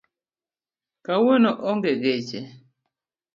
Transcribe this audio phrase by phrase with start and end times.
[1.05, 2.39] Kawuono onge geche